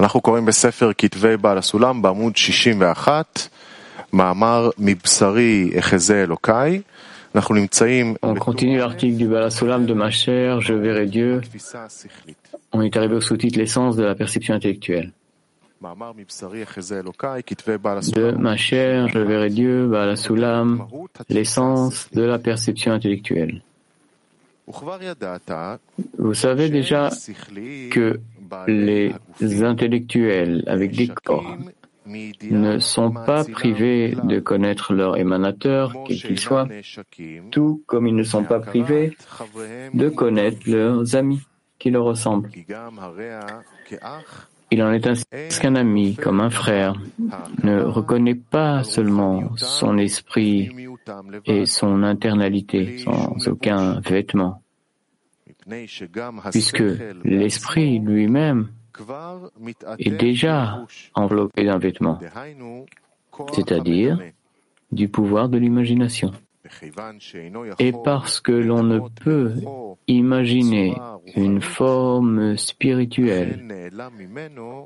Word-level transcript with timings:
אנחנו 0.00 0.20
קוראים 0.20 0.46
בספר 0.46 0.90
כתבי 0.98 1.36
בעל 1.36 1.58
הסולם 1.58 2.02
בעמוד 2.02 2.36
61, 2.36 3.48
מאמר 4.12 4.70
מבשרי 4.78 5.70
אחזה 5.78 6.22
אלוקיי. 6.22 6.80
אנחנו 7.34 7.54
נמצאים... 7.54 8.14
On 8.22 8.34
continue 8.34 8.78
l'article 8.78 9.16
du 9.16 9.26
Balasulam 9.26 9.86
de 9.86 9.94
ma 9.94 10.10
chair, 10.10 10.60
je 10.60 10.74
verrai 10.74 11.06
Dieu. 11.06 11.40
On 12.72 12.82
est 12.82 12.96
arrivé 12.96 13.16
au 13.16 13.20
sous-titre 13.20 13.58
l'essence 13.58 13.96
de 13.96 14.04
la 14.04 14.14
perception 14.14 14.54
intellectuelle. 14.54 15.10
De 15.82 15.88
ma 18.46 18.56
chair, 18.56 19.08
je 19.08 19.18
verrai 19.18 19.50
Dieu, 19.50 19.88
Balasulam, 19.88 20.86
l'essence 21.28 22.08
de 22.12 22.22
la 22.22 22.38
perception 22.38 22.92
intellectuelle. 22.92 23.62
Vous 26.18 26.34
savez 26.34 26.70
déjà 26.70 27.10
que 27.90 28.20
les 28.67 29.13
intellectuels 29.63 30.63
avec 30.67 30.95
des 30.95 31.07
corps 31.07 31.57
ne 32.05 32.79
sont 32.79 33.11
pas 33.11 33.43
privés 33.43 34.15
de 34.23 34.39
connaître 34.39 34.93
leur 34.93 35.17
émanateur, 35.17 35.93
quel 36.07 36.17
qu'il 36.17 36.39
soit, 36.39 36.67
tout 37.51 37.83
comme 37.85 38.07
ils 38.07 38.15
ne 38.15 38.23
sont 38.23 38.43
pas 38.43 38.59
privés 38.59 39.15
de 39.93 40.09
connaître 40.09 40.57
leurs 40.65 41.15
amis 41.15 41.41
qui 41.77 41.91
leur 41.91 42.05
ressemblent. 42.05 42.49
Il 44.71 44.83
en 44.83 44.91
est 44.91 45.07
ainsi 45.07 45.25
qu'un 45.59 45.75
ami, 45.75 46.15
comme 46.15 46.41
un 46.41 46.51
frère, 46.51 46.93
ne 47.63 47.81
reconnaît 47.81 48.35
pas 48.35 48.83
seulement 48.83 49.55
son 49.55 49.97
esprit 49.97 50.69
et 51.45 51.65
son 51.65 52.03
internalité 52.03 52.99
sans 52.99 53.47
aucun 53.47 53.99
vêtement, 54.01 54.61
puisque 56.51 56.83
l'esprit 57.23 57.99
lui-même 57.99 58.69
est 59.97 60.11
déjà 60.11 60.85
enveloppé 61.13 61.65
d'un 61.65 61.77
vêtement, 61.77 62.19
c'est-à-dire 63.53 64.19
du 64.91 65.07
pouvoir 65.07 65.49
de 65.49 65.57
l'imagination. 65.57 66.31
Et 67.79 67.93
parce 68.03 68.41
que 68.41 68.51
l'on 68.51 68.83
ne 68.83 68.99
peut 69.23 69.53
imaginer 70.07 70.95
une 71.35 71.61
forme 71.61 72.57
spirituelle, 72.57 73.91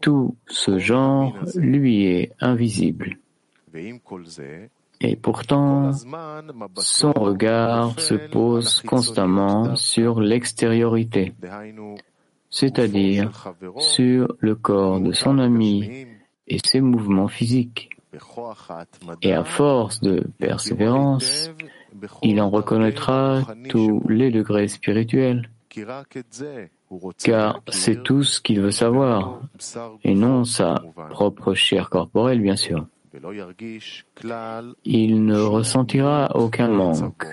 tout 0.02 0.36
ce 0.48 0.80
genre 0.80 1.34
lui 1.56 2.06
est 2.06 2.32
invisible. 2.40 3.18
Et 5.06 5.18
pourtant, 5.18 5.92
son 6.78 7.12
regard 7.12 8.00
se 8.00 8.14
pose 8.14 8.82
constamment 8.84 9.76
sur 9.76 10.22
l'extériorité, 10.22 11.34
c'est-à-dire 12.50 13.54
sur 13.80 14.34
le 14.40 14.56
corps 14.56 15.02
de 15.02 15.12
son 15.12 15.40
ami 15.40 16.08
et 16.48 16.58
ses 16.64 16.80
mouvements 16.80 17.28
physiques. 17.28 17.90
Et 19.22 19.34
à 19.34 19.44
force 19.44 20.00
de 20.00 20.26
persévérance, 20.40 21.50
il 22.22 22.40
en 22.40 22.50
reconnaîtra 22.50 23.42
tous 23.68 24.02
les 24.08 24.32
degrés 24.32 24.70
spirituels, 24.70 25.50
car 27.22 27.60
c'est 27.68 28.04
tout 28.04 28.24
ce 28.24 28.40
qu'il 28.40 28.62
veut 28.62 28.72
savoir, 28.72 29.42
et 30.06 30.16
non 30.16 30.46
sa 30.46 30.82
propre 31.10 31.54
chair 31.56 31.90
corporelle, 31.90 32.40
bien 32.40 32.56
sûr. 32.56 32.86
Il 34.86 35.26
ne 35.26 35.40
ressentira 35.40 36.36
aucun 36.36 36.68
manque, 36.68 37.28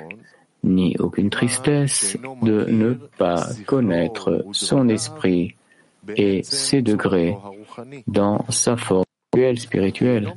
ni 0.63 0.97
aucune 0.99 1.31
tristesse 1.31 2.17
de 2.43 2.67
ne 2.71 2.95
pas 2.95 3.47
connaître 3.67 4.45
son 4.53 4.89
esprit 4.89 5.55
et 6.17 6.43
ses 6.43 6.83
degrés 6.83 7.37
dans 8.07 8.45
sa 8.51 8.77
forme 8.77 9.05
spirituelle, 9.57 10.35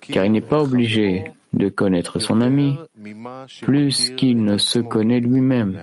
car 0.00 0.24
il 0.24 0.32
n'est 0.32 0.40
pas 0.40 0.62
obligé 0.62 1.24
de 1.52 1.68
connaître 1.68 2.18
son 2.18 2.40
ami 2.40 2.78
plus 3.60 4.10
qu'il 4.16 4.42
ne 4.42 4.56
se 4.58 4.78
connaît 4.78 5.20
lui-même. 5.20 5.78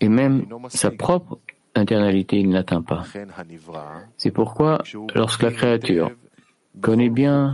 Et 0.00 0.08
même 0.08 0.46
sa 0.68 0.90
propre 0.90 1.38
internalité, 1.76 2.38
il 2.38 2.48
n'atteint 2.48 2.82
pas. 2.82 3.04
C'est 4.16 4.30
pourquoi, 4.30 4.82
lorsque 5.14 5.42
la 5.42 5.50
créature 5.50 6.10
connaît 6.80 7.08
bien 7.08 7.52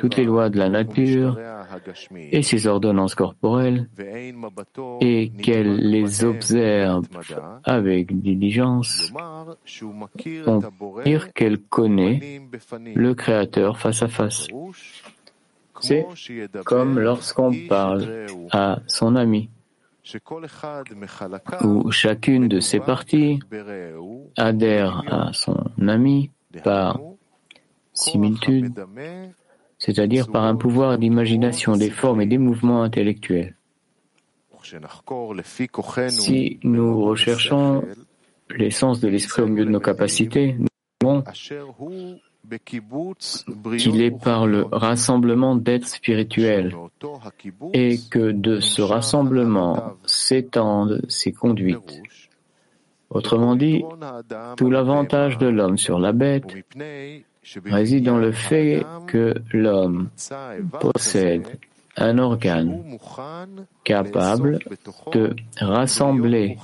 toutes 0.00 0.16
les 0.16 0.24
lois 0.24 0.48
de 0.48 0.58
la 0.58 0.68
nature 0.68 1.38
et 2.32 2.42
ses 2.42 2.66
ordonnances 2.66 3.14
corporelles 3.14 3.88
et 5.00 5.30
qu'elle 5.30 5.76
les 5.76 6.24
observe 6.24 7.06
avec 7.64 8.20
diligence, 8.20 9.12
on 10.46 10.60
peut 10.60 11.18
qu'elle 11.34 11.58
connaît 11.58 12.40
le 12.94 13.14
Créateur 13.14 13.78
face 13.78 14.02
à 14.02 14.08
face. 14.08 14.48
C'est 15.80 16.06
comme 16.64 16.98
lorsqu'on 16.98 17.52
parle 17.68 18.26
à 18.52 18.78
son 18.86 19.16
ami, 19.16 19.50
où 21.62 21.90
chacune 21.90 22.48
de 22.48 22.60
ses 22.60 22.80
parties 22.80 23.40
adhère 24.36 25.02
à 25.06 25.32
son 25.32 25.64
ami 25.86 26.30
par 26.62 27.00
similitude, 27.92 28.72
c'est-à-dire 29.78 30.28
par 30.28 30.44
un 30.44 30.56
pouvoir 30.56 30.98
d'imagination 30.98 31.76
des 31.76 31.90
formes 31.90 32.20
et 32.20 32.26
des 32.26 32.38
mouvements 32.38 32.82
intellectuels. 32.82 33.56
Si 36.08 36.58
nous 36.62 37.04
recherchons 37.04 37.84
l'essence 38.50 39.00
de 39.00 39.08
l'esprit 39.08 39.42
au 39.42 39.46
milieu 39.46 39.64
de 39.64 39.70
nos 39.70 39.80
capacités, 39.80 40.56
nous 41.02 41.22
qu'il 43.78 44.02
est 44.02 44.22
par 44.22 44.46
le 44.46 44.66
rassemblement 44.70 45.56
d'êtres 45.56 45.88
spirituels. 45.88 46.74
Et 47.72 47.98
que 48.10 48.30
de 48.30 48.60
ce 48.60 48.82
rassemblement 48.82 49.94
s'étendent 50.04 51.02
ses 51.08 51.32
conduites. 51.32 52.02
Autrement 53.10 53.54
dit, 53.54 53.84
tout 54.56 54.70
l'avantage 54.70 55.38
de 55.38 55.46
l'homme 55.46 55.78
sur 55.78 55.98
la 55.98 56.12
bête 56.12 56.46
réside 57.66 58.04
dans 58.04 58.18
le 58.18 58.32
fait 58.32 58.84
que 59.06 59.34
l'homme 59.52 60.08
possède 60.80 61.58
un 61.96 62.18
organe 62.18 62.98
capable 63.84 64.58
de 65.12 65.36
rassembler 65.58 66.56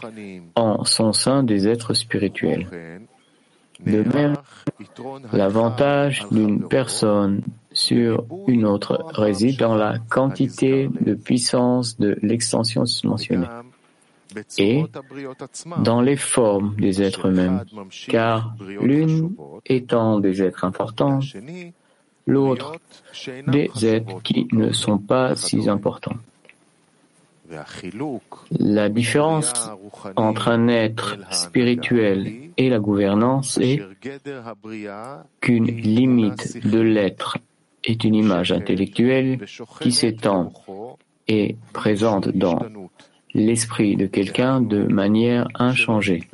en 0.56 0.84
son 0.84 1.12
sein 1.12 1.42
des 1.42 1.68
êtres 1.68 1.94
spirituels. 1.94 3.00
De 3.86 4.02
même, 4.02 4.36
l'avantage 5.32 6.26
d'une 6.30 6.68
personne 6.68 7.42
sur 7.72 8.24
une 8.46 8.66
autre 8.66 9.02
réside 9.14 9.58
dans 9.58 9.74
la 9.74 9.98
quantité 10.10 10.88
de 11.00 11.14
puissance 11.14 11.98
de 11.98 12.18
l'extension 12.22 12.84
mentionnée. 13.04 13.46
Et 14.58 14.84
dans 15.82 16.00
les 16.00 16.16
formes 16.16 16.76
des 16.76 17.02
êtres 17.02 17.28
eux-mêmes, 17.28 17.64
car 18.08 18.54
l'une 18.80 19.34
étant 19.66 20.20
des 20.20 20.42
êtres 20.42 20.64
importants, 20.64 21.20
l'autre 22.26 22.76
des 23.48 23.70
êtres 23.82 24.22
qui 24.22 24.46
ne 24.52 24.72
sont 24.72 24.98
pas 24.98 25.34
si 25.34 25.68
importants. 25.68 26.16
La 28.58 28.88
différence 28.88 29.70
entre 30.16 30.48
un 30.48 30.68
être 30.68 31.16
spirituel 31.30 32.50
et 32.56 32.68
la 32.68 32.78
gouvernance 32.78 33.58
est 33.58 33.80
qu'une 35.40 35.66
limite 35.66 36.66
de 36.66 36.80
l'être 36.80 37.38
est 37.84 38.04
une 38.04 38.14
image 38.14 38.52
intellectuelle 38.52 39.46
qui 39.80 39.92
s'étend 39.92 40.52
et 41.28 41.56
présente 41.72 42.28
dans 42.28 42.60
l'esprit 43.34 43.96
de 43.96 44.06
quelqu'un 44.06 44.60
de 44.60 44.82
manière 44.84 45.48
inchangée, 45.54 46.28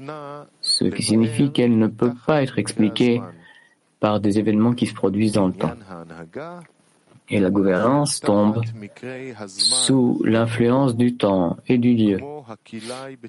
ce 0.60 0.84
qui 0.84 1.02
signifie 1.02 1.50
qu'elle 1.52 1.78
ne 1.78 1.86
peut 1.86 2.14
pas 2.26 2.42
être 2.42 2.58
expliquée 2.58 3.20
par 4.00 4.20
des 4.20 4.38
événements 4.38 4.72
qui 4.72 4.86
se 4.86 4.94
produisent 4.94 5.32
dans 5.32 5.46
le 5.46 5.52
temps. 5.52 5.74
Et 7.28 7.40
la 7.40 7.50
gouvernance 7.50 8.20
tombe 8.20 8.62
sous 9.48 10.22
l'influence 10.24 10.96
du 10.96 11.16
temps 11.16 11.56
et 11.66 11.78
du 11.78 11.94
lieu. 11.94 12.20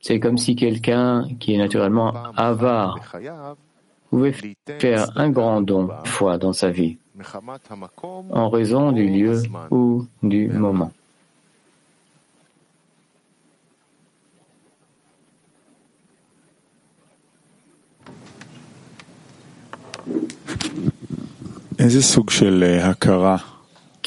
C'est 0.01 0.19
comme 0.19 0.38
si 0.38 0.55
quelqu'un 0.55 1.27
qui 1.39 1.55
est 1.55 1.57
naturellement 1.57 2.13
avare 2.35 2.99
pouvait 4.09 4.35
faire 4.79 5.11
un 5.15 5.29
grand 5.29 5.61
don 5.61 5.89
fois 6.05 6.38
dans 6.38 6.53
sa 6.53 6.69
vie 6.69 6.97
en 8.31 8.49
raison 8.49 8.91
du 8.91 9.07
lieu 9.07 9.41
ou 9.71 10.05
du 10.21 10.47
moment. 10.50 10.91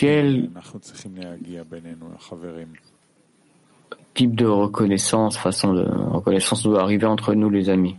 Quel 0.01 0.49
type 4.15 4.35
de 4.35 4.47
reconnaissance, 4.47 5.37
façon 5.37 5.75
de 5.75 5.83
reconnaissance 5.83 6.63
doit 6.63 6.81
arriver 6.81 7.05
entre 7.05 7.35
nous 7.35 7.51
les 7.51 7.69
amis. 7.69 7.97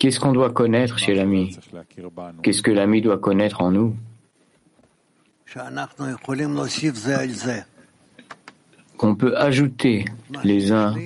Qu'est-ce 0.00 0.18
qu'on 0.18 0.32
doit 0.32 0.50
connaître 0.50 0.98
chez 0.98 1.14
l'ami? 1.14 1.56
Qu'est-ce 2.42 2.62
que 2.62 2.72
l'ami 2.72 3.00
doit 3.00 3.18
connaître 3.18 3.62
en 3.62 3.70
nous? 3.70 3.94
Qu'on 8.96 9.14
peut 9.14 9.36
ajouter 9.36 10.04
les 10.42 10.72
uns 10.72 10.96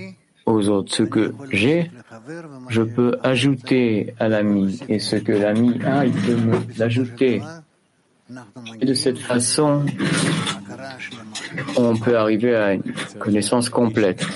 aux 0.47 0.69
autres. 0.71 0.95
Ce 0.95 1.03
que 1.03 1.35
j'ai, 1.51 1.91
je 2.71 2.83
peux 2.83 3.19
ajouter 3.23 4.15
à 4.19 4.29
l'ami. 4.29 4.81
Et 4.89 4.99
ce 4.99 5.17
que 5.17 5.33
l'ami 5.33 5.79
a, 5.85 6.07
il 6.07 6.13
peut 6.13 6.37
me 6.37 6.79
l'ajouter. 6.79 7.43
Et 8.81 8.85
de 8.85 8.95
cette 8.95 9.19
façon, 9.19 9.87
on 11.77 11.97
peut 11.97 12.17
arriver 12.17 12.55
à 12.55 12.75
une 12.75 12.83
connaissance 13.19 13.71
complète. 13.71 14.27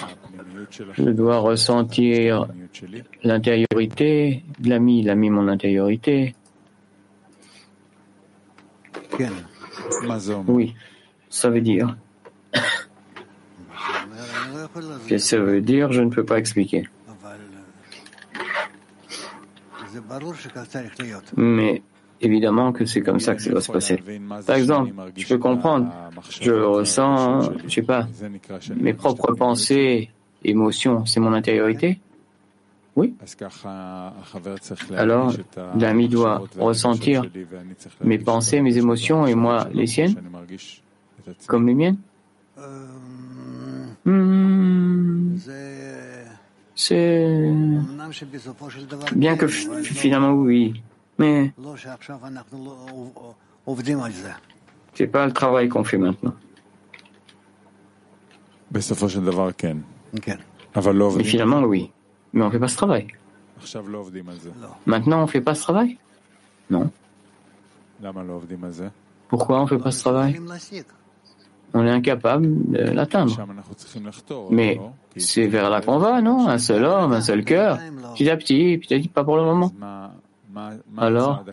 Je 0.71 1.11
dois 1.11 1.39
ressentir 1.39 2.49
l'intériorité 3.23 4.45
de 4.59 4.71
l'ami, 4.71 5.03
l'ami 5.03 5.29
mon 5.29 5.49
intériorité. 5.49 6.35
Oui, 10.49 10.75
ça 11.29 11.51
veut 11.51 11.61
dire. 11.61 11.97
Qu'est-ce 15.07 15.09
que 15.09 15.19
ça 15.19 15.39
veut 15.39 15.61
dire 15.61 15.93
Je 15.93 16.01
ne 16.01 16.09
peux 16.09 16.25
pas 16.25 16.39
expliquer. 16.39 16.89
Mais 21.37 21.83
évidemment 22.23 22.73
que 22.73 22.87
c'est 22.87 23.03
comme 23.03 23.21
ça 23.21 23.35
que 23.35 23.43
ça 23.43 23.51
doit 23.51 23.61
se 23.61 23.73
passer. 23.73 24.03
Par 24.47 24.57
exemple, 24.57 24.93
je 25.17 25.27
peux 25.27 25.39
comprendre, 25.39 25.93
je 26.41 26.53
ressens, 26.53 27.51
je 27.67 27.75
sais 27.75 27.83
pas, 27.83 28.07
mes 28.77 28.95
propres 28.95 29.35
pensées, 29.35 30.11
émotions, 30.45 31.05
c'est 31.05 31.21
mon 31.21 31.33
intériorité? 31.33 31.99
Oui. 32.95 33.15
Alors, 34.97 35.33
l'ami 35.79 36.09
doit 36.09 36.43
ressentir 36.59 37.25
mes 38.05 38.19
pensées, 38.19 38.61
mes 38.61 38.77
émotions 38.77 39.27
et 39.27 39.35
moi 39.35 39.69
les 39.73 39.87
siennes, 39.87 40.15
comme 41.47 41.67
les 41.67 41.75
miennes. 41.75 41.97
Hmm. 44.05 45.37
C'est 46.75 47.53
bien 49.15 49.37
que 49.37 49.47
finalement 49.47 50.33
oui, 50.33 50.83
mais 51.19 51.53
c'est 54.95 55.07
pas 55.07 55.27
le 55.27 55.33
travail 55.33 55.69
qu'on 55.69 55.85
fait 55.85 55.99
maintenant. 55.99 56.35
Mais 61.19 61.25
finalement 61.25 61.61
oui, 61.63 61.91
mais 62.33 62.43
on 62.43 62.51
fait 62.51 62.59
pas 62.59 62.69
ce 62.69 62.77
travail. 62.77 63.07
Maintenant 64.87 65.23
on 65.23 65.27
fait 65.27 65.41
pas 65.41 65.55
ce 65.55 65.63
travail? 65.63 65.99
Non. 66.71 66.91
Pourquoi 69.29 69.63
on 69.63 69.67
fait 69.67 69.79
pas 69.79 69.91
ce 69.91 70.01
travail? 70.01 70.41
on 71.75 71.87
est 71.87 71.91
incapable 71.91 72.71
de 72.71 72.79
l'atteindre. 72.91 73.35
Mais 74.51 74.79
c'est 75.17 75.47
vers 75.47 75.71
là 75.71 75.81
qu'on 75.81 75.99
va, 75.99 76.21
non? 76.21 76.49
Un 76.49 76.59
seul 76.59 76.85
homme, 76.85 77.13
un 77.13 77.21
seul 77.21 77.45
cœur, 77.45 77.79
petit 78.15 78.29
à 78.29 78.37
petit, 78.37 78.79
petit 78.79 78.95
à 78.95 78.99
petit, 78.99 79.09
pas 79.09 79.25
pour 79.25 79.37
le 79.37 79.45
moment. 79.45 79.73
Alors, 80.97 81.45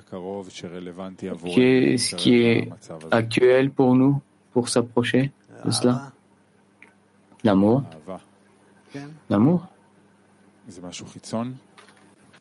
qu'est-ce 1.55 2.15
qui 2.15 2.35
est 2.41 2.69
actuel 3.11 3.71
pour 3.71 3.95
nous, 3.95 4.21
pour 4.51 4.69
s'approcher 4.69 5.31
de 5.65 5.71
cela? 5.71 6.11
L'amour. 7.43 7.83
L'amour. 9.29 9.67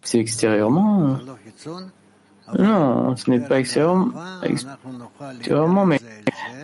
C'est 0.03 0.19
extérieurement 0.19 1.19
Non, 2.59 3.17
ce 3.17 3.31
n'est 3.31 3.41
pas 3.41 3.61
extérieurement, 3.61 4.11
extérieurement 4.43 5.87
mais 5.87 6.01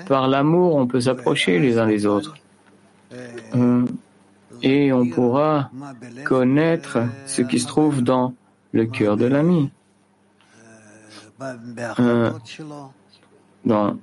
par 0.07 0.29
l'amour, 0.29 0.77
on 0.77 0.87
peut 0.87 1.01
s'approcher 1.01 1.59
les 1.59 1.79
uns 1.79 1.87
des 1.87 2.07
autres. 2.07 2.35
Et 4.63 4.93
on 4.93 5.09
pourra 5.09 5.71
connaître 6.25 6.99
ce 7.27 7.43
qui 7.43 7.61
se 7.61 7.67
trouve 7.67 8.03
dans 8.03 8.35
le 8.73 8.87
cœur 8.87 9.17
de 9.17 9.27
l'ami, 9.27 9.71
euh, 11.41 12.31
dans 13.65 13.97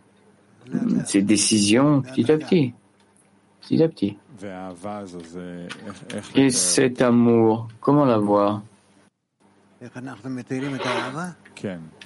ses 1.06 1.22
décisions 1.22 2.02
petit 2.02 2.32
à 2.32 2.38
petit, 2.38 2.74
petit 3.62 3.84
à 3.84 3.88
petit. 3.88 4.18
Et 6.36 6.50
cet 6.50 7.02
amour, 7.02 7.68
comment 7.80 8.06
l'avoir 8.06 8.62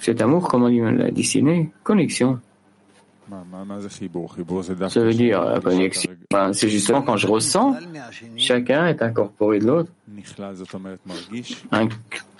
Cet 0.00 0.20
amour, 0.20 0.48
comment 0.48 0.68
l'a 0.68 1.10
dessiné? 1.10 1.70
Connexion. 1.82 2.40
Ça 4.88 5.00
veut 5.00 5.14
dire 5.14 5.44
la 5.44 5.60
connexion. 5.60 6.10
c'est 6.52 6.68
justement 6.68 7.02
quand 7.02 7.16
je 7.16 7.26
ressens, 7.26 7.74
chacun 8.36 8.86
est 8.86 9.02
incorporé 9.02 9.58
de 9.58 9.66
l'autre. 9.66 9.90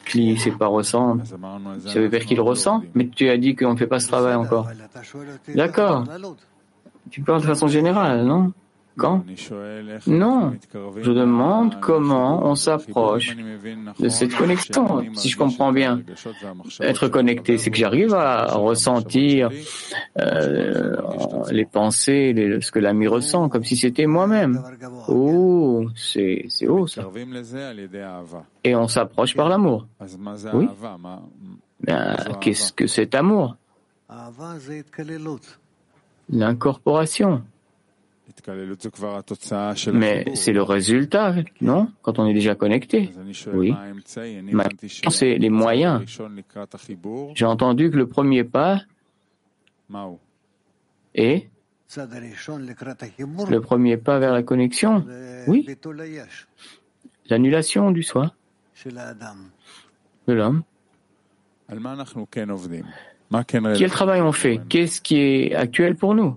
Qui 0.06 0.36
c'est 0.38 0.52
pas 0.52 0.68
ressent, 0.68 1.18
ça 1.84 1.98
veut 1.98 2.08
dire 2.08 2.24
qu'il 2.24 2.40
ressent, 2.40 2.82
mais 2.94 3.08
tu 3.08 3.28
as 3.28 3.36
dit 3.36 3.56
qu'on 3.56 3.72
ne 3.72 3.78
fait 3.78 3.88
pas 3.88 3.98
ce 3.98 4.08
travail 4.08 4.34
encore. 4.36 4.68
D'accord. 5.54 6.04
Tu 7.10 7.22
parles 7.22 7.40
de 7.40 7.46
façon 7.46 7.66
générale, 7.66 8.24
non? 8.24 8.52
Quand 8.96 9.24
Non. 10.06 10.52
Je 11.02 11.12
demande 11.12 11.80
comment 11.80 12.46
on 12.46 12.54
s'approche 12.54 13.36
de 13.98 14.08
cette 14.08 14.34
connexion. 14.34 15.04
Si 15.14 15.28
je 15.28 15.36
comprends 15.36 15.72
bien, 15.72 16.02
être 16.80 17.08
connecté, 17.08 17.58
c'est 17.58 17.70
que 17.70 17.76
j'arrive 17.76 18.14
à 18.14 18.54
ressentir 18.54 19.50
euh, 20.18 20.96
les 21.50 21.64
pensées, 21.64 22.58
ce 22.60 22.70
que 22.70 22.78
l'ami 22.78 23.06
ressent, 23.06 23.48
comme 23.48 23.64
si 23.64 23.76
c'était 23.76 24.06
moi-même. 24.06 24.62
Oh, 25.08 25.86
c'est 25.94 26.46
haut 26.66 26.86
ça. 26.86 27.08
Et 28.64 28.74
on 28.74 28.88
s'approche 28.88 29.34
par 29.34 29.48
l'amour. 29.48 29.86
Oui. 30.54 30.68
Qu'est-ce 32.40 32.72
que 32.72 32.86
cet 32.86 33.14
amour? 33.14 33.56
L'incorporation. 36.28 37.42
Mais 39.92 40.24
c'est 40.34 40.52
le 40.52 40.62
résultat, 40.62 41.34
non? 41.60 41.88
Quand 42.02 42.18
on 42.18 42.26
est 42.26 42.34
déjà 42.34 42.54
connecté. 42.54 43.10
Oui. 43.52 43.74
Maintenant, 44.52 45.10
c'est 45.10 45.36
les 45.38 45.50
moyens. 45.50 46.02
J'ai 47.34 47.44
entendu 47.44 47.90
que 47.90 47.96
le 47.96 48.06
premier 48.06 48.44
pas 48.44 48.80
est 51.14 51.48
le 53.48 53.58
premier 53.58 53.96
pas 53.96 54.18
vers 54.18 54.32
la 54.32 54.42
connexion. 54.42 55.06
Oui. 55.46 55.66
L'annulation 57.28 57.90
du 57.90 58.02
soi 58.02 58.32
de 60.26 60.32
l'homme. 60.32 60.62
Quel 63.78 63.90
travail 63.90 64.20
on 64.20 64.32
fait? 64.32 64.60
Qu'est-ce 64.68 65.00
qui 65.00 65.16
est 65.16 65.54
actuel 65.54 65.96
pour 65.96 66.14
nous? 66.14 66.36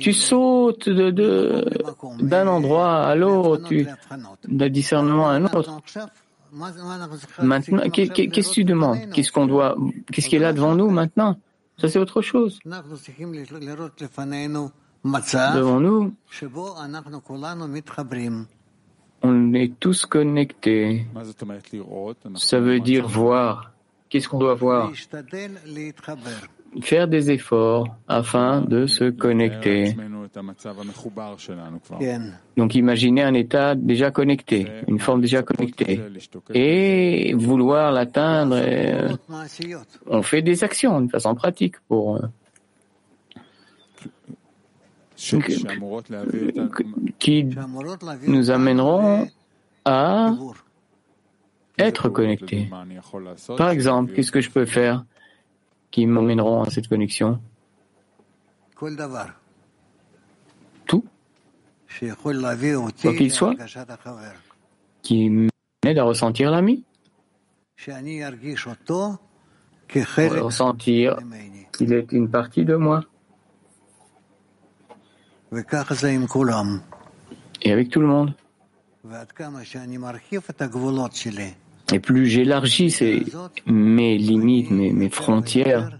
Tu 0.00 0.12
sautes 0.12 0.88
de, 0.88 1.64
d'un 2.20 2.48
endroit 2.48 3.04
à 3.04 3.14
l'autre, 3.14 3.70
d'un 4.46 4.68
discernement 4.68 5.28
à 5.28 5.32
un 5.32 5.44
autre. 5.44 5.80
Maintenant, 7.40 7.88
qu'est-ce 7.90 8.10
que 8.48 8.54
tu 8.54 8.64
demandes 8.64 9.10
Qu'est-ce 9.12 9.30
qu'on 9.30 9.46
doit, 9.46 9.76
qu'est-ce 10.12 10.28
qui 10.28 10.36
est 10.36 10.40
là 10.40 10.52
devant 10.52 10.74
nous 10.74 10.90
maintenant 10.90 11.38
Ça 11.78 11.88
c'est 11.88 11.98
autre 11.98 12.22
chose. 12.22 12.58
Devant 15.54 15.80
nous, 15.80 16.14
on 19.22 19.54
est 19.54 19.72
tous 19.78 20.06
connectés. 20.06 21.06
Ça 22.36 22.60
veut 22.60 22.80
dire 22.80 23.06
voir. 23.06 23.72
Qu'est-ce 24.08 24.28
qu'on 24.28 24.38
doit 24.38 24.54
voir 24.54 24.90
faire 26.82 27.08
des 27.08 27.30
efforts 27.30 27.86
afin 28.06 28.60
de 28.60 28.86
se 28.86 29.10
connecter. 29.10 29.96
Donc 32.56 32.74
imaginez 32.74 33.22
un 33.22 33.34
état 33.34 33.74
déjà 33.74 34.10
connecté, 34.10 34.66
une 34.86 34.98
forme 34.98 35.20
déjà 35.20 35.42
connectée. 35.42 36.00
Et 36.54 37.34
vouloir 37.34 37.92
l'atteindre, 37.92 38.56
euh, 38.58 39.16
on 40.06 40.22
fait 40.22 40.42
des 40.42 40.64
actions 40.64 41.00
de 41.00 41.10
façon 41.10 41.34
pratique 41.34 41.76
pour... 41.88 42.16
Euh, 42.16 42.20
qui 47.18 47.44
nous 48.28 48.50
amèneront 48.52 49.26
à 49.84 50.30
être 51.76 52.08
connectés. 52.08 52.70
Par 53.56 53.70
exemple, 53.70 54.12
qu'est-ce 54.12 54.30
que 54.30 54.40
je 54.40 54.50
peux 54.50 54.64
faire? 54.64 55.04
Qui 55.90 56.06
m'emmèneront 56.06 56.62
à 56.62 56.70
cette 56.70 56.88
connexion. 56.88 57.40
Tout. 60.86 61.04
quoi 63.02 63.14
qu'il 63.14 63.30
soit, 63.30 63.54
qui 65.02 65.30
m'aide 65.84 65.98
à 65.98 66.04
ressentir 66.04 66.50
l'ami, 66.50 66.84
ressentir 70.40 71.16
qu'il 71.72 71.92
est 71.92 72.12
une 72.12 72.30
partie 72.30 72.64
de 72.64 72.76
moi. 72.76 73.04
Et 77.62 77.72
avec 77.72 77.88
tout 77.90 78.00
le 78.00 78.06
monde. 78.06 78.34
Et 81.92 82.00
plus 82.00 82.26
j'élargis 82.26 82.94
mes 83.66 84.18
limites, 84.18 84.70
mes, 84.70 85.08
frontières, 85.08 85.98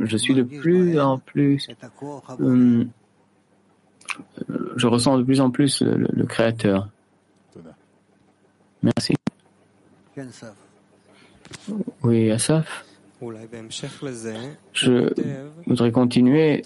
je 0.00 0.16
suis 0.16 0.34
de 0.34 0.42
plus 0.42 0.98
en 0.98 1.18
plus, 1.18 1.68
euh, 2.40 2.84
je 4.76 4.86
ressens 4.86 5.18
de 5.18 5.24
plus 5.24 5.40
en 5.40 5.50
plus 5.50 5.82
le, 5.82 6.24
Créateur. 6.24 6.88
Merci. 8.82 9.14
Oui, 12.02 12.30
Asaf. 12.30 12.84
Je 14.72 15.12
voudrais 15.66 15.90
continuer. 15.90 16.62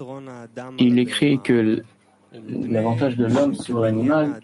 Il 0.78 0.99
écrit 0.99 1.40
que 1.40 1.83
l'avantage 2.48 3.16
de 3.16 3.26
l'homme 3.26 3.54
sur 3.54 3.80
l'animal 3.80 4.40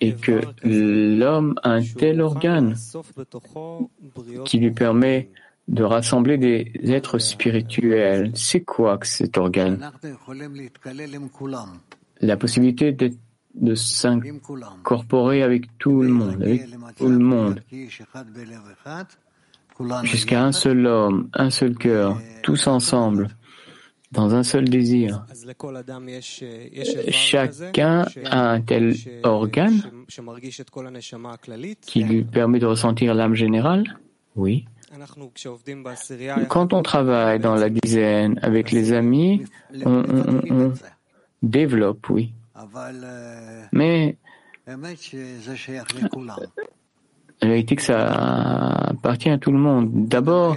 est 0.00 0.20
que 0.20 0.40
l'homme 0.64 1.54
a 1.62 1.70
un 1.70 1.82
tel 1.82 2.20
organe 2.20 2.76
qui 4.44 4.58
lui 4.58 4.70
permet 4.70 5.30
de 5.68 5.84
rassembler 5.84 6.36
des 6.36 6.72
êtres 6.84 7.18
spirituels. 7.18 8.32
C'est 8.34 8.62
quoi 8.62 8.98
cet 9.02 9.38
organe? 9.38 9.90
La 12.20 12.36
possibilité 12.36 12.92
de 13.54 13.74
s'incorporer 13.74 15.42
avec 15.42 15.78
tout 15.78 16.02
le 16.02 16.08
monde, 16.08 16.42
avec 16.42 16.66
tout 16.96 17.08
le 17.08 17.18
monde, 17.18 17.62
jusqu'à 20.02 20.44
un 20.44 20.52
seul 20.52 20.86
homme, 20.86 21.28
un 21.34 21.50
seul 21.50 21.76
cœur, 21.76 22.20
tous 22.42 22.66
ensemble 22.66 23.28
dans 24.12 24.34
un 24.34 24.42
seul 24.42 24.68
désir. 24.68 25.24
Chacun 27.10 28.04
a 28.24 28.50
un 28.50 28.60
tel 28.60 28.94
organe 29.22 29.80
qui 31.82 32.04
lui 32.04 32.24
permet 32.24 32.58
de 32.58 32.66
ressentir 32.66 33.14
l'âme 33.14 33.34
générale 33.34 33.84
Oui. 34.36 34.66
Quand 36.48 36.72
on 36.72 36.82
travaille 36.82 37.38
dans 37.38 37.54
la 37.54 37.70
dizaine 37.70 38.40
avec 38.42 38.72
les 38.72 38.92
amis, 38.92 39.44
on, 39.84 40.72
développe, 41.42 42.10
oui. 42.10 42.32
Mais 43.72 44.16
la 44.66 44.76
vérité 47.48 47.76
que 47.76 47.82
ça 47.82 48.08
appartient 48.88 49.30
à 49.30 49.38
tout 49.38 49.52
le 49.52 49.58
monde. 49.58 50.08
D'abord, 50.08 50.56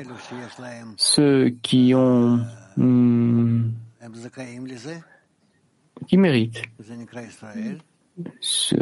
ceux 0.97 1.51
qui 1.61 1.93
ont 1.95 2.39
Hmm. 2.77 3.69
qui 6.07 6.17
mérite? 6.17 6.61
ce, 8.39 8.75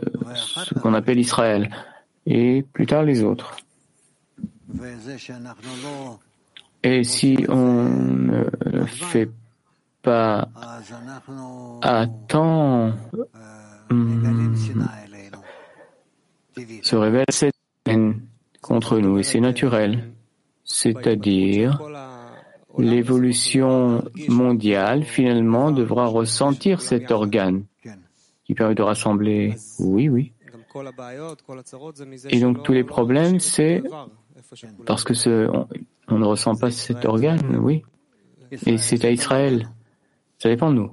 qu'on 0.79 0.93
appelle 0.93 1.19
Israël, 1.19 1.69
et 2.25 2.63
plus 2.73 2.85
tard 2.85 3.03
les 3.03 3.23
autres. 3.23 3.55
Et 6.83 7.03
si 7.03 7.37
on 7.47 7.85
ne 7.85 8.85
fait 8.85 9.29
pas 10.01 10.49
à 11.81 12.07
temps, 12.27 12.93
hmm, 13.89 14.55
se 16.81 16.95
révèle 16.95 17.25
cette 17.29 17.55
haine 17.85 18.21
contre 18.61 18.99
nous, 18.99 19.19
et 19.19 19.23
c'est 19.23 19.39
naturel. 19.39 20.11
C'est-à-dire, 20.63 21.79
l'évolution 22.77 24.03
mondiale 24.27 25.03
finalement 25.03 25.71
devra 25.71 26.05
ressentir 26.05 26.81
cet 26.81 27.11
organe 27.11 27.65
qui 28.45 28.53
permet 28.53 28.75
de 28.75 28.81
rassembler. 28.81 29.55
Oui, 29.79 30.09
oui. 30.09 30.33
Et 32.29 32.39
donc 32.39 32.63
tous 32.63 32.73
les 32.73 32.83
problèmes, 32.83 33.39
c'est 33.39 33.83
parce 34.85 35.03
que 35.03 35.13
ce, 35.13 35.49
on, 36.07 36.17
ne 36.17 36.25
ressent 36.25 36.55
pas 36.55 36.71
cet 36.71 37.05
organe, 37.05 37.57
oui. 37.57 37.83
Et 38.65 38.77
c'est 38.77 39.05
à 39.05 39.11
Israël. 39.11 39.69
Ça 40.39 40.49
dépend 40.49 40.71
de 40.71 40.75
nous. 40.75 40.91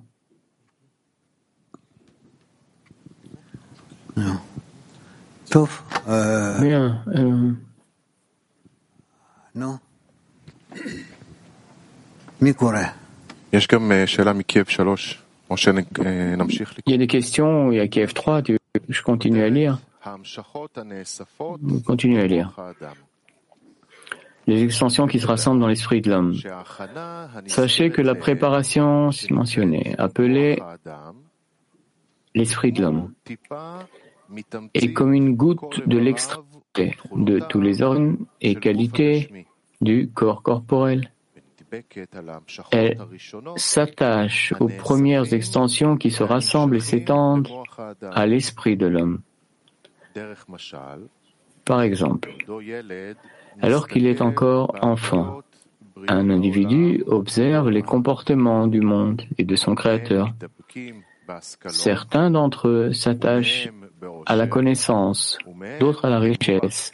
Euh, 6.08 6.60
Bien. 6.60 7.02
Euh... 7.08 7.52
Non. 9.54 9.78
Il 16.86 16.92
y 16.92 16.94
a 16.94 16.96
des 16.96 17.06
questions, 17.06 17.72
il 17.72 17.78
y 17.78 17.80
a 17.80 17.88
Kiev 17.88 18.12
3, 18.12 18.42
je 18.88 19.02
continue 19.02 19.42
à 19.42 19.48
lire. 19.48 19.78
Continue 21.84 22.20
à 22.20 22.26
lire. 22.26 22.54
Les 24.46 24.62
extensions 24.62 25.06
qui 25.06 25.18
se 25.18 25.26
rassemblent 25.26 25.60
dans 25.60 25.66
l'esprit 25.66 26.00
de 26.00 26.10
l'homme. 26.10 26.34
Sachez 27.46 27.90
que 27.90 28.02
la 28.02 28.14
préparation 28.14 29.10
mentionnée, 29.30 29.94
appelée 29.98 30.62
l'esprit 32.34 32.72
de 32.72 32.82
l'homme, 32.82 33.12
est 34.74 34.92
comme 34.92 35.12
une 35.12 35.34
goutte 35.34 35.86
de 35.86 35.98
l'extrait 35.98 36.38
de 37.14 37.40
tous 37.40 37.60
les 37.60 37.82
organes 37.82 38.18
et 38.40 38.54
qualités 38.54 39.46
du 39.80 40.08
corps 40.14 40.42
corporel. 40.42 41.10
Elle 42.72 42.98
s'attache 43.56 44.54
aux 44.60 44.68
premières 44.68 45.32
extensions 45.32 45.96
qui 45.96 46.10
se 46.10 46.22
rassemblent 46.22 46.76
et 46.76 46.80
s'étendent 46.80 47.48
à 48.02 48.26
l'esprit 48.26 48.76
de 48.76 48.86
l'homme. 48.86 49.20
Par 51.64 51.82
exemple, 51.82 52.32
alors 53.60 53.88
qu'il 53.88 54.06
est 54.06 54.22
encore 54.22 54.74
enfant, 54.80 55.42
un 56.08 56.30
individu 56.30 57.02
observe 57.06 57.70
les 57.70 57.82
comportements 57.82 58.66
du 58.66 58.80
monde 58.80 59.22
et 59.36 59.44
de 59.44 59.56
son 59.56 59.74
Créateur. 59.74 60.32
Certains 61.66 62.30
d'entre 62.30 62.68
eux 62.68 62.92
s'attachent 62.92 63.68
à 64.26 64.36
la 64.36 64.46
connaissance, 64.46 65.38
d'autres 65.80 66.04
à 66.04 66.10
la 66.10 66.20
richesse, 66.20 66.90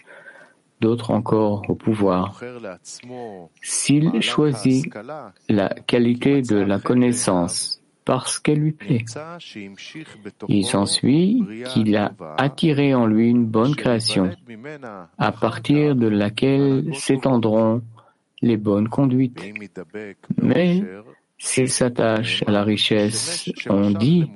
d'autres 0.85 1.12
encore 1.12 1.62
au 1.71 1.75
pouvoir. 1.75 2.41
S'il 3.62 4.21
choisit 4.21 4.85
la 5.49 5.69
qualité 5.71 6.43
de 6.43 6.57
la 6.57 6.79
connaissance 6.79 7.81
parce 8.05 8.38
qu'elle 8.38 8.59
lui 8.59 8.73
plaît, 8.73 9.05
il 10.49 10.67
s'ensuit 10.67 11.43
qu'il 11.69 11.97
a 11.97 12.12
attiré 12.37 12.95
en 12.95 13.07
lui 13.07 13.31
une 13.31 13.47
bonne 13.47 13.75
création, 13.75 14.31
à 15.17 15.33
partir 15.33 15.97
de 15.97 16.07
laquelle 16.07 16.95
s'étendront 16.95 17.81
les 18.43 18.59
bonnes 18.59 18.91
conduites. 18.91 19.43
Mais 20.43 20.83
s'il 21.38 21.71
s'attache 21.71 22.45
à 22.47 22.50
la 22.50 22.62
richesse, 22.62 23.50
on 23.71 23.91
dit 23.91 24.26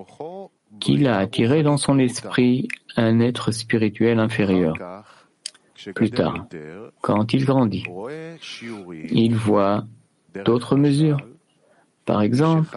qu'il 0.81 1.07
a 1.09 1.19
attiré 1.19 1.63
dans 1.63 1.77
son 1.77 1.99
esprit 1.99 2.69
un 2.97 3.21
être 3.21 3.53
spirituel 3.53 4.19
inférieur. 4.19 4.75
Plus 5.95 6.11
tard, 6.11 6.47
quand 7.01 7.33
il 7.33 7.45
grandit, 7.45 7.85
il 9.11 9.35
voit 9.35 9.85
d'autres 10.45 10.77
mesures. 10.77 11.19
Par 12.05 12.23
exemple, 12.23 12.77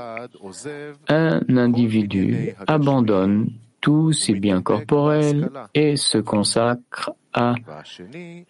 un 1.07 1.41
individu 1.57 2.53
abandonne 2.67 3.51
tous 3.79 4.13
ses 4.13 4.35
biens 4.35 4.61
corporels 4.61 5.49
et 5.73 5.95
se 5.95 6.17
consacre 6.17 7.11
à 7.33 7.55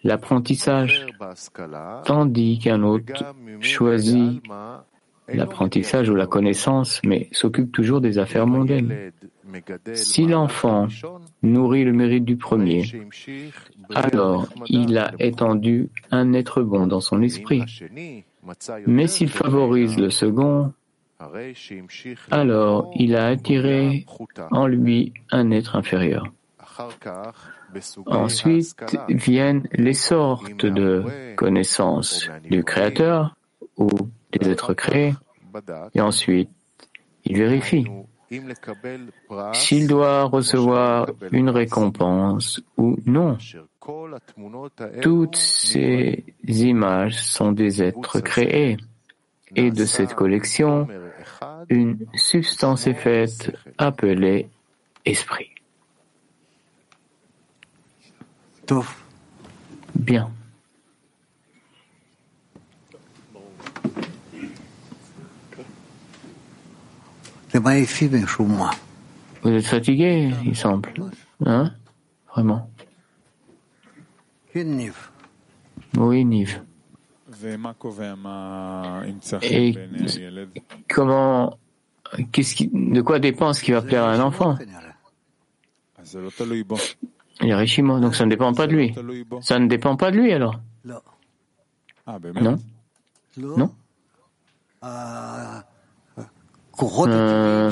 l'apprentissage, 0.02 1.06
tandis 2.04 2.58
qu'un 2.58 2.82
autre 2.82 3.34
choisit 3.60 4.42
l'apprentissage 5.28 6.08
ou 6.08 6.14
la 6.14 6.26
connaissance, 6.26 7.00
mais 7.04 7.28
s'occupe 7.32 7.72
toujours 7.72 8.00
des 8.00 8.18
affaires 8.18 8.46
mondaines. 8.46 9.12
Si 9.94 10.26
l'enfant 10.26 10.88
nourrit 11.42 11.84
le 11.84 11.92
mérite 11.92 12.24
du 12.24 12.36
premier, 12.36 12.84
alors 13.94 14.48
il 14.66 14.96
a 14.98 15.12
étendu 15.18 15.90
un 16.10 16.32
être 16.32 16.62
bon 16.62 16.86
dans 16.86 17.00
son 17.00 17.22
esprit. 17.22 17.62
Mais 18.86 19.06
s'il 19.06 19.28
favorise 19.28 19.98
le 19.98 20.10
second, 20.10 20.72
alors 22.30 22.90
il 22.96 23.14
a 23.16 23.26
attiré 23.26 24.06
en 24.50 24.66
lui 24.66 25.12
un 25.30 25.50
être 25.50 25.76
inférieur. 25.76 26.32
Ensuite 28.06 28.76
viennent 29.08 29.68
les 29.72 29.94
sortes 29.94 30.66
de 30.66 31.04
connaissances 31.36 32.28
du 32.48 32.64
Créateur 32.64 33.36
ou 33.76 33.88
des 34.32 34.50
êtres 34.50 34.74
créés, 34.74 35.14
et 35.94 36.00
ensuite 36.00 36.50
il 37.24 37.36
vérifie 37.36 37.86
s'il 39.52 39.86
doit 39.86 40.24
recevoir 40.24 41.10
une 41.32 41.50
récompense 41.50 42.62
ou 42.76 42.96
non. 43.04 43.36
Toutes 45.02 45.36
ces 45.36 46.24
images 46.46 47.22
sont 47.22 47.52
des 47.52 47.82
êtres 47.82 48.20
créés. 48.20 48.76
et 49.54 49.70
de 49.70 49.84
cette 49.84 50.14
collection, 50.14 50.88
une 51.68 52.06
substance 52.14 52.86
est 52.86 52.94
faite 52.94 53.54
appelée 53.76 54.48
esprit. 55.04 55.50
Bien. 59.94 60.30
Vous 69.42 69.50
êtes 69.50 69.66
fatigué, 69.66 70.32
il 70.44 70.56
semble. 70.56 70.92
Hein? 71.44 71.72
Vraiment. 72.34 72.70
Oui, 75.96 76.24
Nive. 76.24 76.62
Et 79.42 79.74
comment, 80.88 81.58
qu'est-ce 82.32 82.54
qui, 82.54 82.68
de 82.72 83.00
quoi 83.00 83.18
dépend 83.18 83.52
ce 83.52 83.62
qui 83.62 83.72
va 83.72 83.82
plaire 83.82 84.04
à 84.04 84.12
un 84.12 84.20
enfant? 84.20 84.56
Il 87.40 87.48
est 87.48 87.54
Rishimo, 87.54 88.00
donc 88.00 88.14
ça 88.14 88.24
ne 88.24 88.30
dépend 88.30 88.52
pas 88.52 88.66
de 88.66 88.72
lui. 88.72 88.94
Ça 89.40 89.58
ne 89.58 89.66
dépend 89.66 89.96
pas 89.96 90.10
de 90.10 90.16
lui 90.18 90.32
alors? 90.32 90.60
Non. 92.42 92.58
Non 93.36 93.74
euh, 97.06 97.70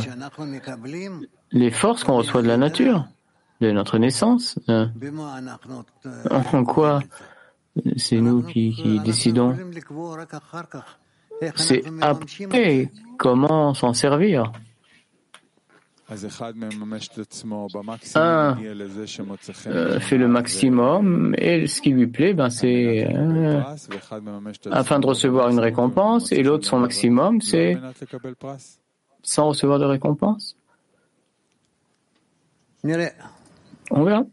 Les 1.53 1.71
forces 1.71 2.05
qu'on 2.05 2.17
reçoit 2.17 2.43
de 2.43 2.49
la 2.49 2.57
nature, 2.57 3.07
de 3.61 3.71
notre 3.71 3.99
naissance, 3.99 4.59
euh, 4.69 4.87
en 6.31 6.65
quoi 6.65 7.01
c'est 7.97 8.21
nous 8.21 8.43
qui, 8.43 8.75
qui 8.75 9.01
décidons. 9.01 9.57
C'est 11.57 11.83
après 12.01 12.91
comment 13.17 13.75
s'en 13.75 13.93
servir. 13.95 14.53
Un 16.11 16.17
euh, 19.67 20.01
fait 20.01 20.19
le 20.19 20.27
maximum 20.27 21.37
et 21.39 21.69
ce 21.69 21.81
qui 21.81 21.91
lui 21.91 22.09
plaît, 22.09 22.35
ben 22.35 22.51
c'est 22.51 23.07
euh, 23.09 23.61
afin 24.73 24.99
de 24.99 25.07
recevoir 25.07 25.51
une 25.51 25.61
récompense 25.61 26.33
et 26.33 26.43
l'autre 26.43 26.67
son 26.67 26.81
maximum, 26.81 27.41
c'est 27.41 27.79
sans 29.31 29.47
recevoir 29.47 29.79
de 29.79 29.85
récompense. 29.85 30.57
On 33.93 34.03
verra. 34.03 34.25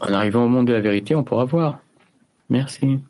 En 0.00 0.12
arrivant 0.14 0.44
au 0.44 0.48
monde 0.48 0.66
de 0.66 0.72
la 0.72 0.80
vérité, 0.80 1.14
on 1.14 1.24
pourra 1.24 1.44
voir. 1.44 1.80
Merci. 2.48 3.00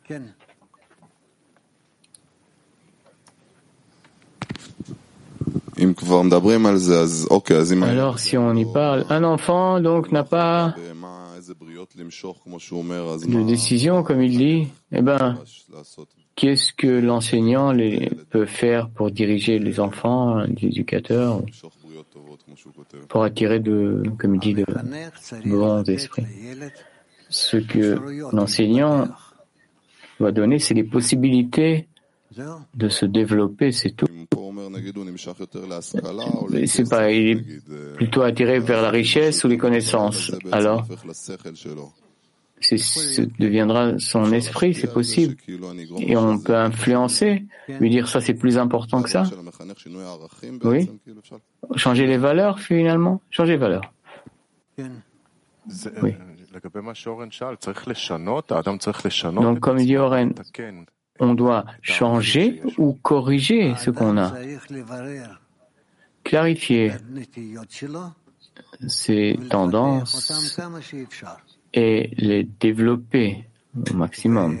Alors, 7.87 8.19
si 8.19 8.37
on 8.37 8.53
y 8.55 8.65
parle, 8.65 9.05
un 9.09 9.23
enfant 9.23 9.79
donc 9.79 10.11
n'a 10.11 10.25
pas 10.25 10.75
de 13.25 13.43
décision, 13.43 14.03
comme 14.03 14.21
il 14.21 14.37
dit. 14.37 14.67
Eh 14.91 15.01
ben, 15.01 15.37
qu'est-ce 16.39 16.71
que 16.71 16.87
l'enseignant 16.87 17.75
peut 18.29 18.45
faire 18.45 18.89
pour 18.89 19.11
diriger 19.11 19.59
les 19.59 19.81
enfants, 19.81 20.39
l'éducateur, 20.39 21.41
pour 23.09 23.23
attirer 23.23 23.59
de, 23.59 24.03
comme 24.17 24.35
il 24.35 24.39
dit, 24.39 24.53
de 24.53 24.65
bons 25.45 25.83
esprits? 25.89 26.25
Ce 27.27 27.57
que 27.57 28.33
l'enseignant 28.33 29.09
va 30.19 30.31
donner, 30.31 30.59
c'est 30.59 30.73
les 30.73 30.85
possibilités 30.85 31.89
de 32.73 32.87
se 32.87 33.05
développer, 33.05 33.73
c'est 33.73 33.91
tout. 33.91 34.05
C'est 36.65 36.89
pas, 36.89 37.11
il 37.11 37.29
est 37.29 37.95
plutôt 37.95 38.21
attiré 38.21 38.59
vers 38.59 38.81
la 38.81 38.91
richesse 38.91 39.43
ou 39.43 39.49
les 39.49 39.57
connaissances. 39.57 40.31
Alors, 40.51 40.87
ce 42.61 43.21
deviendra 43.39 43.97
son 43.99 44.31
esprit, 44.31 44.73
c'est 44.73 44.91
possible. 44.91 45.35
Et 45.99 46.15
on 46.17 46.39
peut 46.39 46.55
influencer, 46.55 47.45
lui 47.79 47.89
dire 47.89 48.07
ça 48.07 48.21
c'est 48.21 48.33
plus 48.33 48.57
important 48.57 49.01
que 49.01 49.09
ça. 49.09 49.23
Oui. 50.63 50.89
Changer 51.75 52.07
les 52.07 52.17
valeurs 52.17 52.59
finalement. 52.59 53.21
Changer 53.29 53.53
les 53.53 53.57
valeurs. 53.57 53.93
Oui. 56.01 56.15
Donc 59.33 59.59
comme 59.59 59.77
dit 59.77 59.97
Oren, 59.97 60.33
on 61.19 61.33
doit 61.33 61.65
changer 61.81 62.61
ou 62.77 62.93
corriger 62.93 63.75
ce 63.77 63.91
qu'on 63.91 64.17
a. 64.17 64.33
Clarifier 66.23 66.91
ses 68.87 69.39
tendances 69.49 70.31
et 71.73 72.11
les 72.17 72.43
développer 72.43 73.45
au 73.91 73.93
maximum. 73.95 74.57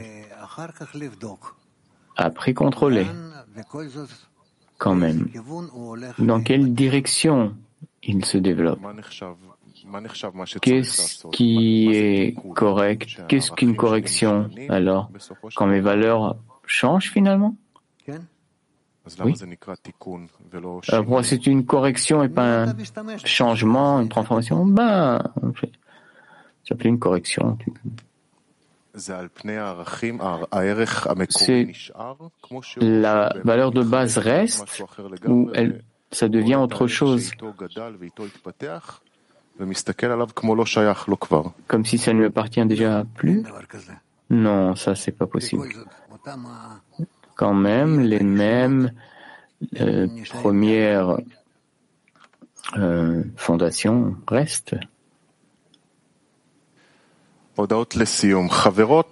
Après 2.15 2.53
contrôler, 2.53 3.05
quand 4.77 4.95
même, 4.95 5.29
dans 6.19 6.41
quelle 6.41 6.73
direction 6.73 7.55
il 8.03 8.25
se 8.25 8.37
développe? 8.37 8.79
Qu'est-ce 10.61 11.27
qui 11.31 11.89
est 11.91 12.35
correct? 12.53 13.21
Qu'est-ce 13.27 13.51
qu'une 13.51 13.75
correction 13.75 14.49
alors 14.67 15.09
Quand 15.55 15.67
mes 15.67 15.79
valeurs 15.79 16.37
changent 16.65 17.11
finalement? 17.11 17.55
Oui. 19.23 19.33
Alors 20.89 21.25
c'est 21.25 21.47
une 21.47 21.65
correction 21.65 22.23
et 22.23 22.29
pas 22.29 22.63
un 22.63 22.75
changement, 23.25 24.01
une 24.01 24.09
transformation? 24.09 24.65
Ben, 24.65 25.21
c'est 26.69 26.85
une 26.85 26.99
correction. 26.99 27.57
la 32.81 33.33
valeur 33.43 33.71
de 33.71 33.83
base 33.83 34.17
reste 34.17 34.83
ou 35.27 35.51
elle, 35.53 35.83
ça 36.11 36.27
devient 36.27 36.55
autre 36.55 36.87
chose. 36.87 37.31
Comme 41.67 41.85
si 41.85 41.97
ça 41.97 42.13
ne 42.13 42.19
lui 42.19 42.25
appartient 42.25 42.65
déjà 42.65 43.03
plus? 43.15 43.43
Non, 44.29 44.75
ça 44.75 44.95
c'est 44.95 45.11
pas 45.11 45.27
possible. 45.27 45.67
Quand 47.35 47.53
même, 47.53 48.01
les 48.01 48.23
mêmes 48.23 48.91
euh, 49.79 50.07
premières 50.29 51.17
euh, 52.77 53.23
fondations 53.35 54.15
restent. 54.27 54.75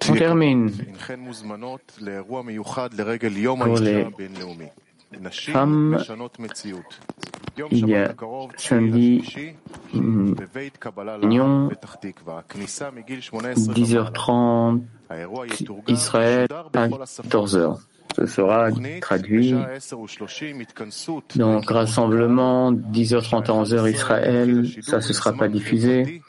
On 0.09 0.13
termine. 0.13 0.71
Pour 3.55 3.77
les 3.79 4.05
femmes, 5.31 5.97
il 7.71 7.87
y 7.87 7.95
a 7.95 8.13
samedi 8.57 9.23
une 9.93 10.35
réunion, 11.21 11.69
10h30, 13.73 14.81
Israël 15.87 16.47
à 16.73 16.87
14h. 16.87 17.77
Ce 18.15 18.25
sera 18.25 18.69
traduit. 19.01 19.53
Donc, 21.35 21.69
rassemblement, 21.69 22.71
10h30 22.71 23.45
à 23.45 23.53
11h 23.63 23.91
Israël, 23.91 24.65
ça 24.81 24.97
ne 24.97 25.01
sera 25.01 25.33
pas 25.33 25.47
diffusé. 25.47 26.21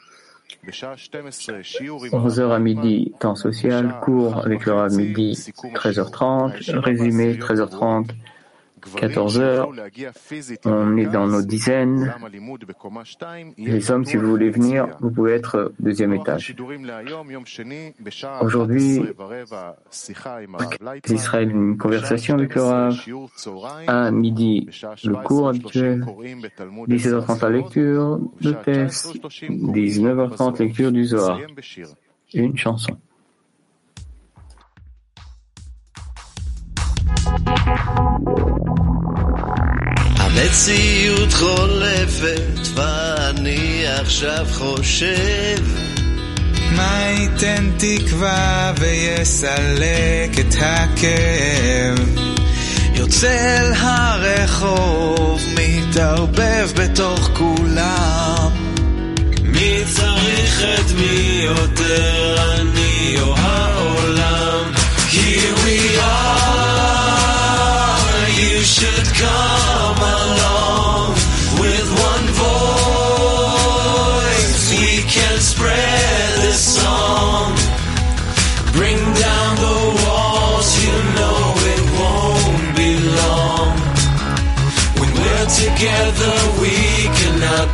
11h 0.69 2.51
à 2.51 2.59
midi, 2.59 3.13
temps 3.19 3.35
social, 3.35 3.99
cours 4.01 4.37
avec 4.37 4.65
le 4.65 4.73
à 4.73 4.89
midi, 4.89 5.31
13h30, 5.75 6.79
résumé, 6.79 7.35
13h30, 7.35 8.09
14 8.95 9.39
heures. 9.39 9.69
On 10.65 10.97
est 10.97 11.05
dans 11.05 11.27
nos 11.27 11.41
dizaines. 11.41 12.13
Les 13.57 13.91
hommes, 13.91 14.05
si 14.05 14.17
vous 14.17 14.27
voulez 14.29 14.49
venir, 14.49 14.87
vous 14.99 15.11
pouvez 15.11 15.33
être 15.33 15.73
deuxième 15.79 16.13
étage. 16.13 16.55
Aujourd'hui, 18.41 19.01
Israël, 21.09 21.51
une 21.51 21.77
conversation 21.77 22.35
avec 22.35 22.55
le 22.55 22.61
Rav. 22.61 22.99
À 23.87 24.11
midi, 24.11 24.67
le 25.03 25.23
cours 25.23 25.49
habituel. 25.49 26.05
17h30 26.87 27.41
la 27.41 27.49
lecture 27.49 28.19
de 28.41 28.51
test. 28.51 29.15
19h30 29.15 30.59
lecture 30.59 30.91
du 30.91 31.05
Zohar. 31.05 31.39
Une 32.33 32.57
chanson. 32.57 32.97
Thank 37.65 38.39
you. 38.39 38.48
המציאות 40.39 41.33
חולפת 41.33 42.67
ואני 42.73 43.83
עכשיו 43.87 44.47
חושב. 44.51 45.63
מה 46.71 47.01
ייתן 47.17 47.69
תקווה 47.77 48.73
ויסלק 48.79 50.39
את 50.39 50.55
הכאב? 50.59 52.17
יוצא 52.93 53.59
אל 53.59 53.73
הרחוב, 53.77 55.41
מתערבב 55.55 56.69
בתוך 56.75 57.29
כולם. 57.33 58.49
מי 59.43 59.83
צריך 59.95 60.63
את 60.79 60.91
מי 60.91 61.41
יותר, 61.43 62.58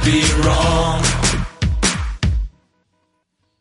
be 0.06 0.22
wrong. 0.44 1.02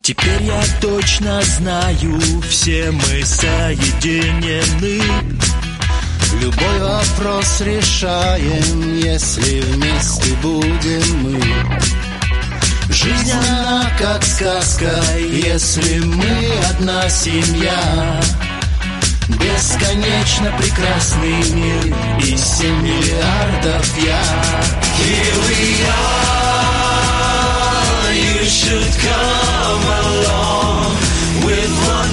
Теперь 0.03 0.43
я 0.43 0.63
точно 0.81 1.41
знаю, 1.43 2.21
все 2.51 2.91
мы 2.91 3.25
соединены. 3.25 5.01
Любой 6.41 6.79
вопрос 6.81 7.63
решаем, 7.63 8.99
если 8.99 9.61
вместе 9.61 10.35
будем 10.43 11.23
мы. 11.23 11.41
Жизнь 12.91 13.33
она 13.33 13.91
как 13.99 14.23
сказка, 14.23 15.03
если 15.19 16.01
мы 16.01 16.53
одна 16.71 17.09
семья. 17.09 18.21
Бесконечно 19.29 20.53
прекрасный 20.59 21.51
мир 21.53 21.97
и 22.21 22.37
семь 22.37 22.83
миллиардов 22.83 23.99
я. 23.99 24.23
Here 24.99 25.39
we 25.49 25.83
are, 25.89 26.93
you 28.13 28.45
should 28.45 28.93
come 29.01 29.85
along 30.05 30.97
with 31.45 31.73
one 31.89 32.13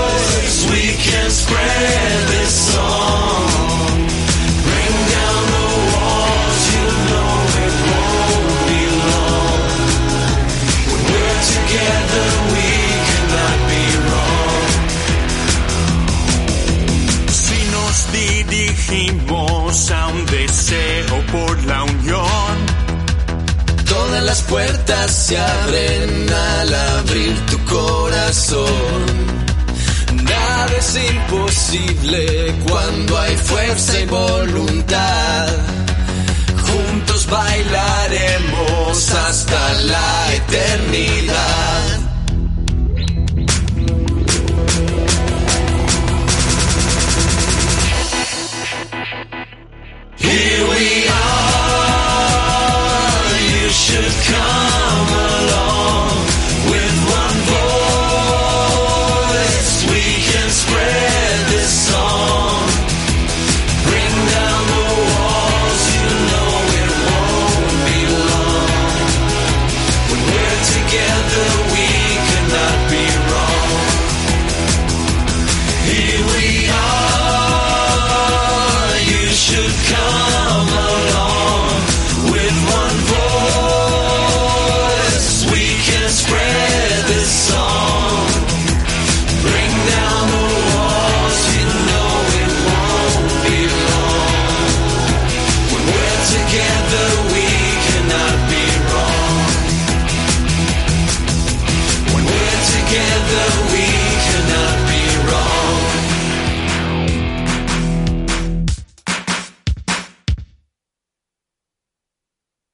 voice. 0.00 0.58
We 0.70 0.82
can 0.98 1.30
spread 1.30 2.28
this 2.28 2.52
song. 2.72 2.99
a 18.92 20.08
un 20.08 20.26
deseo 20.26 21.24
por 21.30 21.62
la 21.64 21.84
unión. 21.84 22.56
Todas 23.88 24.22
las 24.24 24.42
puertas 24.42 25.12
se 25.12 25.38
abren 25.38 26.28
al 26.28 26.74
abrir 26.74 27.46
tu 27.46 27.64
corazón. 27.66 29.06
Nada 30.24 30.72
es 30.76 30.96
imposible 30.96 32.52
cuando 32.68 33.16
hay 33.16 33.36
fuerza 33.36 34.00
y 34.00 34.06
voluntad. 34.06 35.46
Juntos 36.66 37.28
bailaremos 37.28 39.10
hasta 39.12 39.72
la 39.82 40.34
eternidad. 40.34 41.99
come. 54.30 54.69